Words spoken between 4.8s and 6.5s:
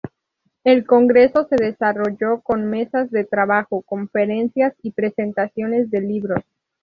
y Presentaciones de libros.